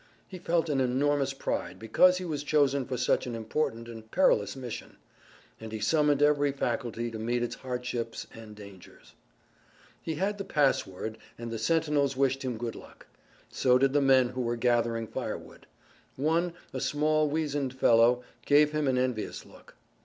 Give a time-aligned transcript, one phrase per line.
[0.27, 4.55] He felt an enormous pride because he was chosen for such an important and perilous
[4.55, 4.97] mission,
[5.59, 9.13] and he summoned every faculty to meet its hardships and dangers.
[10.01, 13.05] He had the password, and the sentinels wished him good luck.
[13.51, 15.67] So did the men who were gathering firewood.
[16.15, 19.75] One, a small, weazened fellow, gave him an envious look.